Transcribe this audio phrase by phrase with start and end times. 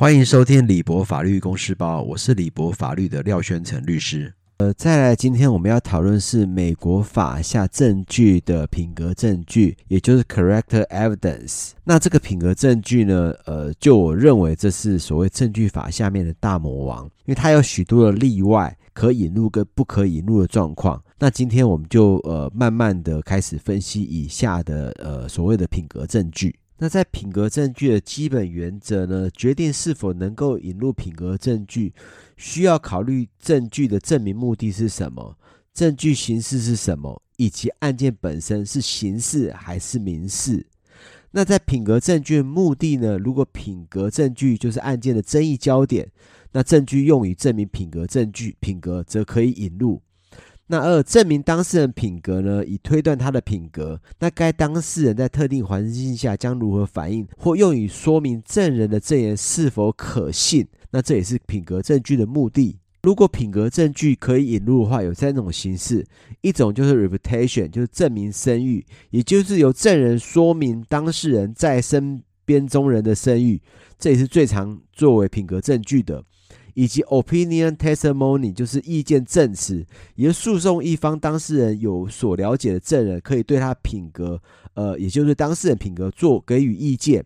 [0.00, 4.32] 欢迎收听李博法律公司包，我是李博法律的廖宣成律师。
[4.58, 11.70] 呃，再来，今天我们要讨论是美国法下证据的品格证据，也就是 character evidence。
[11.82, 21.02] 那这个品格证据呢，呃，就我认为这是所谓证据法下面的大魔王，因为它有许多的例外，可引入跟不可引入的状况。
[21.18, 26.56] 那今天我们就呃慢慢的开始分析以下的呃所谓的品格证据。
[26.80, 31.92] 那在品格证据的基本原则呢，决定是否能够引入品格证据，
[32.36, 35.36] 需要考虑证据的证明目的是什么，
[35.74, 40.66] 证据形式是什么，以及案件本身是刑事还是民事。
[41.32, 46.10] 那在品格证据的目的呢，如果品格证据就是案件的争议焦点，
[46.52, 50.00] 那证据用于证明品格证据，品格则可以引入。
[50.70, 53.98] 那二，证明当事人品格呢，以推断他的品格。
[54.20, 60.66] 那该当事人在特定环境下将如何反应，或用于说明证人的证言是否可信。
[60.90, 62.78] 那这也是品格证据的目的。
[63.02, 66.06] 如果品格证据可以引入的话，有三种形式：
[66.42, 73.62] 一种就是 reputation，就是证明声誉，也就是由证人说明当事人在身边中人的声誉，
[73.98, 76.22] 这也是最常作为品格证据的。
[76.74, 84.40] 以及 opinion testimony 就是意见证词，也就是诉讼一方当事人有所了解的证人可以对他品格，
[84.74, 87.24] 呃，也就是当事人品格做给予意见。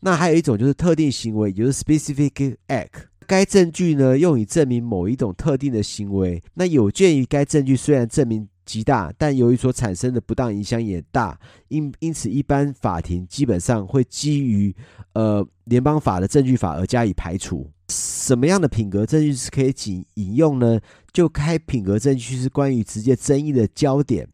[0.00, 3.06] 那还有一种就是特定行为，也就是 specific act。
[3.24, 6.42] 该证据呢用以证明某一种特定的行为。
[6.54, 14.74] 那有鉴于该证据虽然证明极大，但由于所产生的不当影响也大，因因此一般法庭基本上会基于
[15.12, 17.70] 呃联邦法的证据法而加以排除。
[17.90, 20.80] 什么样的品格证据是可以引引用呢？
[21.12, 24.26] 就开品格证据是关于直接争议的焦点，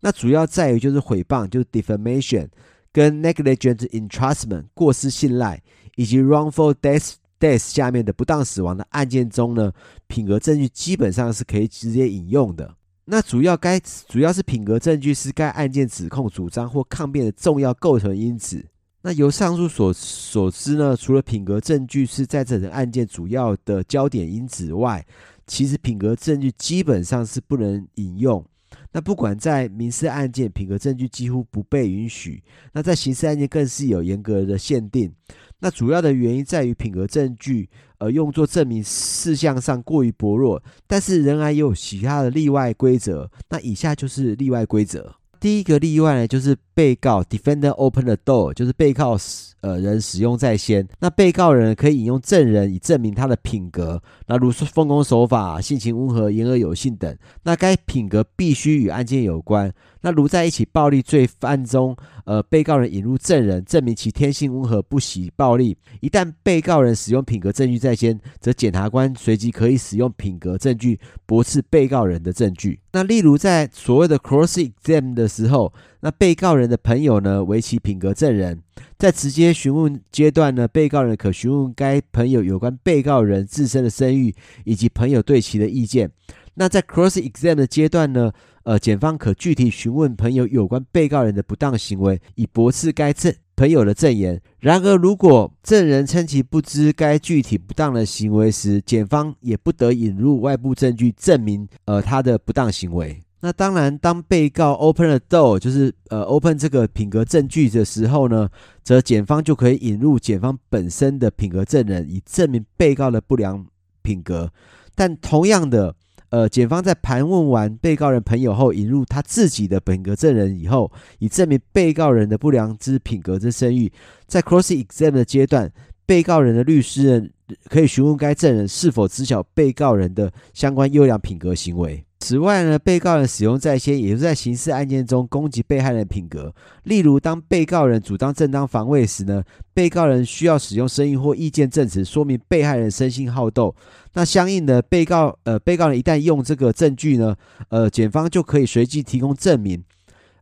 [0.00, 2.48] 那主要在于就是诽谤，就是 defamation，
[2.90, 5.60] 跟 negligent entrustment 过失信赖，
[5.96, 9.70] 以及 wrongful death death 下面的不当死亡的案件中呢，
[10.06, 12.74] 品格证据基本上是可以直接引用的。
[13.04, 18.64] 那主要该主要是品格证据是该案件指控、主张或抗辩的重要构成因子。
[19.02, 25.04] 那由上述所所知呢，除了品格证据是在这个案件主要的焦点因子外，
[25.46, 28.44] 其实品格证据基本上是不能引用。
[28.92, 32.40] 那不管在民事案件，品格证据几乎不被允许；
[32.72, 35.12] 那在刑事案件更是有严格的限定。
[35.62, 43.30] 那主要的原因在于品格证据呃用作证明事项上过于薄弱，但是仍然也有其他的例外规则。
[43.48, 45.14] 那以下就是例外规则。
[45.38, 49.16] 第一个例外呢，就是被告 defendant open the door，就是被告
[49.60, 50.86] 呃人使用在先。
[51.00, 57.16] 那被告人可以引用证人以证明他的品格，那如是奉公守法、性情温和、言而有信等。
[57.44, 59.72] 那该品格必须与案件有关。
[60.04, 65.76] 那如在一起暴力罪犯中，呃，被告人引入证人，证明其天性温和，不喜暴力。
[66.00, 72.80] 一旦被告人使用品格证据在先，则检察官随即可以使用品格证据驳斥被告人的证据。
[72.90, 78.62] 那例如在所谓的 cross exam 的时候，那被告人人的朋友呢为其品格证人，
[78.96, 84.32] 在直接询问阶段呢，被告人可询问该朋友有关被告人自身的声誉
[84.64, 86.10] 以及朋友对其的意见。
[86.54, 88.30] 那在 cross exam 的阶段呢，
[88.62, 94.40] 呃，检方可具体询问朋友有关被告人的不当行为，以驳斥该证朋友的证言。
[94.60, 103.22] 然而，如果证人称其不知该具体不当的行为时，检方也不得引入外部证据证明呃他的不当行为。
[103.42, 108.48] 那当然，当被告 open the door，就是呃 open 这个品格证据的时候呢，
[108.82, 113.66] 则检方就可以引入检方本身的品格证人，以证明被告的不良
[114.00, 114.50] 品格。
[114.94, 115.94] 但同样的。
[116.32, 123.92] 呃，检方在盘问完被告人朋友后，引入他自己的品格证人以后，以证明被告人的不良之品格之声誉。
[124.26, 125.70] 在 cross exam 的阶段，
[126.06, 127.30] 被告人的律师人
[127.68, 132.02] 可以询问该证人是否知晓被告人的相关优良品格行为。
[132.22, 136.54] 此外呢，被告人使用在先，也是在刑事案件中攻击被害人品格。
[136.84, 139.42] 例如，当被告人主张正当防卫时呢，
[139.74, 143.74] 被告人需要使用声音或意见证词说明被害人生性好斗。
[144.12, 147.34] 那相应的，被告呃，被告人一旦用这个证据呢，
[147.70, 149.82] 呃，检方就可以随即提供证明，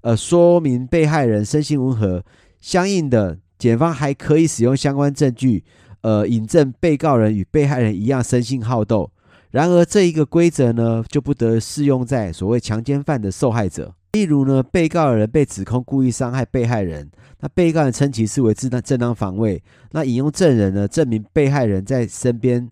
[0.02, 2.22] 呃，说明被害人生性温和。
[2.60, 5.64] 相应的，检方还可以使用相关证据，
[6.02, 9.10] 呃，引证被告人与被害人一样生性好斗。
[9.50, 13.92] 然而，这一个规则呢，就不得适用在所谓强奸犯的受害者。
[14.12, 17.10] 例如呢，被告人被指控故意伤害被害人，
[17.40, 19.62] 那被告人称其是为正当正当防卫，
[19.92, 22.68] 那引用证人呢，证明被害人在身边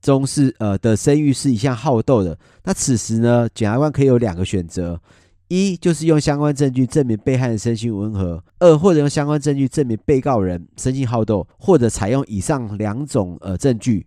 [0.00, 2.38] 中是呃的声誉是一向好斗的。
[2.64, 5.00] 那此时呢，检察官可以有两个选择：
[5.48, 14.06] 一就是用相关证据证明被害人身心温和；二或者用相关证据证明被告人生性好斗，或者采用以上两种呃证据。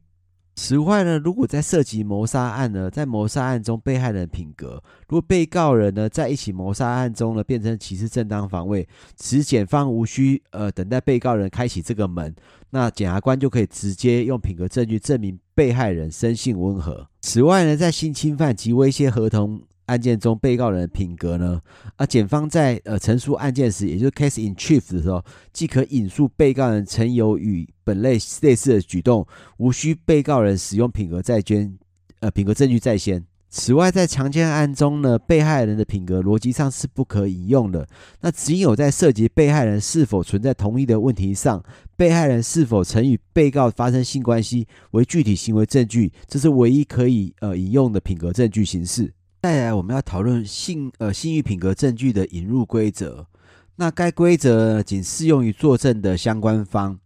[0.55, 8.87] 此外呢，如果在涉及谋杀案呢，在谋杀案中被害人品格，如果被告人呢在一起谋杀案中呢变成歧视正当防卫，
[9.17, 12.33] 此检方无需呃等待被告人开启这个门，
[12.69, 17.05] 那检察官就可以直接用品格证据证明被害人生性温和。
[17.21, 21.61] 此外呢，在性侵犯及威胁合同案件中，被告人的品格呢，
[21.95, 25.23] 啊，检方在呃陈述案件时，也就是 case in chief 的时候，
[25.53, 29.25] 既可引述被告人曾有与本类类似的举动，
[29.57, 31.77] 无需被告人使用品格在捐，
[32.19, 33.23] 呃，品格证据在先。
[33.47, 37.87] 此外，在强奸案中呢，被害人的品格逻辑上是不可引用的。
[38.19, 41.63] 那仅有在涉及被害人是否存在同意的问题上，
[41.95, 49.13] 被害人是否曾与被告发生性关系为具体行为证据，这是唯一可以呃引用的品格证据形式。
[49.45, 53.27] 再来，我们要讨论性呃性欲品格证据的引入规则。
[53.75, 56.97] 那该规则仅适用于作证的相关方。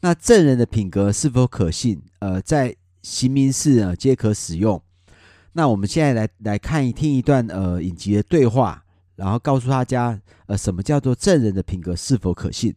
[0.00, 2.02] 那证人的品格是否可信？
[2.18, 4.82] 呃，在刑民事啊皆可使用。
[5.52, 8.82] 那我们现在来来看一听一段呃影集的对话，
[9.14, 12.74] 然后告诉大家呃什么叫做证人的品格是否可信。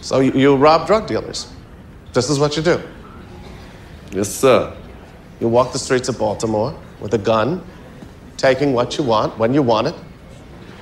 [0.00, 1.44] So you, you rob drug dealers.
[2.14, 2.80] This is what you do.
[4.10, 4.72] Yes, sir.
[5.38, 6.72] You walk the streets of Baltimore.
[7.00, 7.64] With a gun,
[8.36, 9.94] taking what you want when you want it,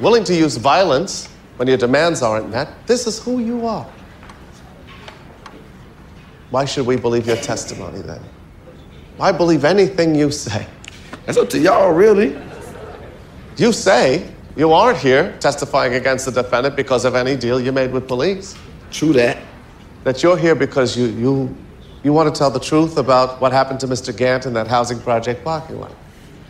[0.00, 2.68] willing to use violence when your demands aren't met.
[2.86, 3.86] This is who you are.
[6.50, 8.22] Why should we believe your testimony then?
[9.16, 10.66] Why believe anything you say?
[11.26, 12.38] That's up to y'all, really.
[13.56, 17.92] You say you aren't here testifying against the defendant because of any deal you made
[17.92, 18.56] with police.
[18.90, 19.38] True that.
[20.04, 21.56] That you're here because you, you,
[22.02, 24.16] you want to tell the truth about what happened to Mr.
[24.16, 25.92] Gant in that housing project parking lot.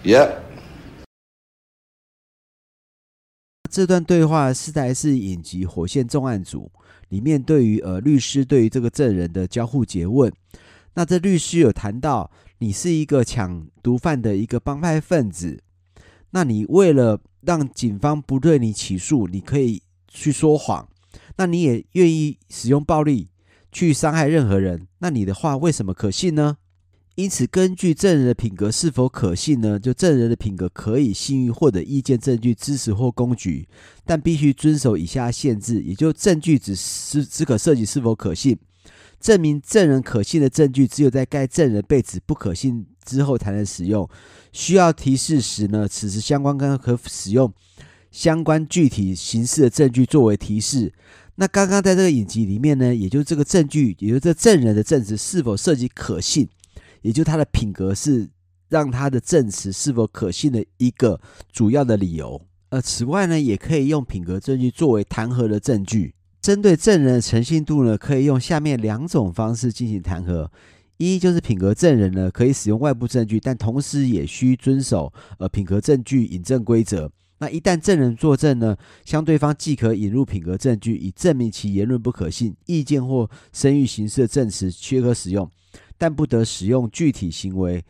[0.05, 0.41] 耶
[3.69, 6.71] 这段对话是在是影集《火线重案组》
[7.09, 10.33] 里面对于呃律师对于这个证人的交互诘问。
[10.95, 15.63] 那这律师有谈到，你是一个抢毒贩的一个帮派分子，
[16.31, 20.89] 那你为了让警方不对你起诉，你可以去说谎，
[21.37, 23.29] 那你也愿意使用暴力
[23.73, 26.59] 去伤害任何人，那你的话为什么可信呢？
[27.19, 29.77] 因此，根据证人的品格是否可信呢？
[29.77, 33.67] 就证人的品格可以信誉或者意见证据支持或公举，
[34.07, 35.83] 但必须遵守以下限制。
[35.83, 38.57] 也就证据只是只可涉及是否可信，
[39.19, 44.09] 证明证人可信的证据只有在该证人被指不可信之后才能使用。
[44.53, 47.53] 需要提示时呢，此时相关跟可使用
[48.13, 50.95] 相关具体形式的证据作为提示。
[51.35, 56.49] 那刚刚在这个影集里面呢，也就这个证据，也就这证人的证词是否涉及可信。
[57.03, 58.29] 也就他的品格是
[58.69, 61.21] 让他的证词是否可信的一个
[61.53, 62.41] 主要的理由。
[62.71, 66.15] 呃，此外呢，也可以用品格证据作为弹劾的证据。
[66.41, 70.49] 针对证人的诚信度呢，可以用下面两种方式进行弹劾：
[70.99, 77.11] 一就是品格证人呢可以使用外部证据，但同时也需遵守呃品格证据引证规则。
[77.39, 85.49] 那一旦证人作证呢，相对方即可引入品格证据以证明其言论不可信，意见或声誉形式的证词缺可使用。
[85.99, 87.85] 但不得使用具体行为，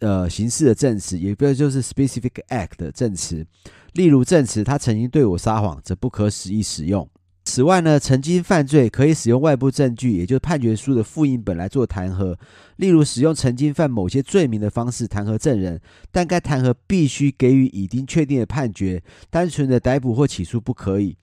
[0.00, 3.46] 呃，形式的证词，也不就是 specific act 的证词。
[3.94, 7.08] 例如证词，他曾经对我撒谎，则不可使意使用。
[7.44, 12.36] 此外呢，曾经犯罪可以使用外部证据，也就是判决书的复印本来做弹劾。
[12.76, 15.80] 例如使用曾经犯某些罪名的方式弹劾证人，
[16.12, 21.16] 但该弹劾必须给予已经确定的判决，单纯的逮捕或起诉不可以。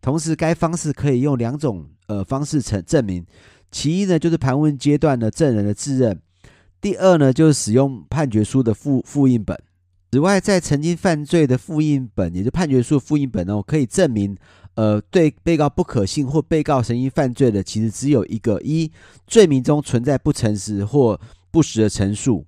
[0.00, 3.24] 同时，该方式可以用两种呃方式成证明。
[3.70, 6.14] 其一呢，就是盘问阶段的证人的自认；
[6.80, 9.58] 第二呢，就是使用判决书的复复印本。
[10.12, 14.34] 此外，在曾经犯罪的复印本，也就判决书复印本哦，可以证明，
[14.74, 18.90] 呃，对被告不可信或被告曾经犯罪的，其实只有一个：一，
[19.26, 21.20] 罪名中存在不诚实或
[21.50, 22.46] 不实的陈述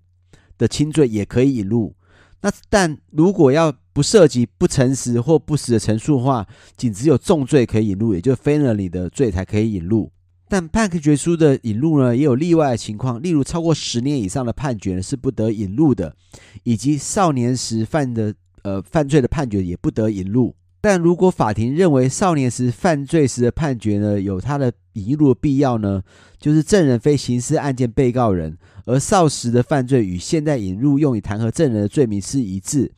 [0.56, 1.94] 的轻罪，也可以引入。
[2.40, 10.10] 那但如果要不涉及不诚实或不实的陈述的话，仅只有重罪可以引入，也就是 felony 的罪才可以引入。
[10.48, 16.14] 但判决书的引入呢，也有例外的情况，例如超过十年以上的判决是不得引入的，
[16.62, 20.54] 以及少年时犯的呃犯罪的判决也不得引入。
[20.80, 26.02] 但如果法庭认为少年时犯罪时的判决呢有他的引入的必要呢，
[26.38, 32.92] 就是证人非刑事案件被告人，而少时的犯罪与现在引入用以弹劾证人的罪名是一致。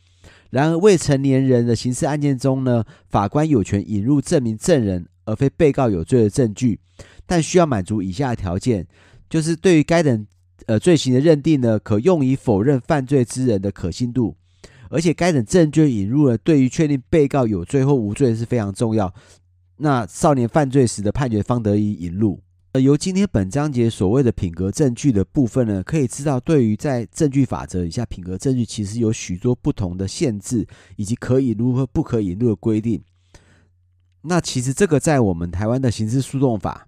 [0.50, 6.78] 然而未成年人的刑事案件中呢，法官有权引入证明证人而非被告有罪的证据。
[7.30, 8.84] 但需要满足以下条件，
[9.28, 10.26] 就是对于该等
[10.66, 14.36] 呃罪行的认定呢，可用以否认犯罪之人的可信度，
[14.88, 19.14] 而且该等证据引入了，对于确定被告有罪或无罪是非常重要。
[19.76, 22.42] 那少年犯罪时的判决方得以引入。
[22.72, 33.00] 呃，由今天本章节所谓的品格证据的部分呢，可以知道，对于在证据法则以下，品格证据其实有许多不同的限制，以及可以如何不可引入的规定。
[34.22, 36.86] 那其实这个在我们台湾的刑事诉讼法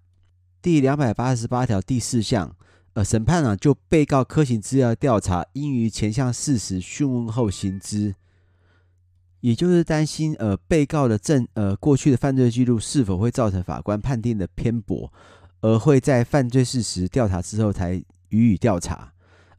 [0.62, 2.54] 第两百八十八条第四项，
[2.92, 8.14] 呃，审判啊，就被告科行资料调查，应于前项事实讯问后行之。
[9.40, 15.12] 也就是担心，呃，被告的证，呃，过去的犯罪记录是否会造成法官判定的偏颇，
[15.62, 19.12] 而会在犯罪事实调查之后才予以调查。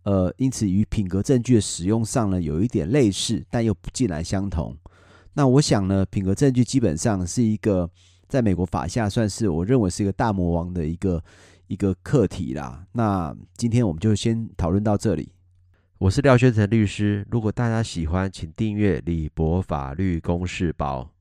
[0.04, 4.78] 呃，因此与品格证据的使用上呢，有一点类似，但又不尽然相同。
[5.34, 7.90] 那我想呢，品格证据基本上是一个
[8.34, 11.24] 在美国法下算是我认为是一个大魔王的一个
[11.68, 12.84] 一个课题啦。
[12.94, 15.32] 那今天我们就先讨论到这里。
[16.00, 21.13] 我是廖宣成律师，如果大家喜欢，请订阅李博法律公示包。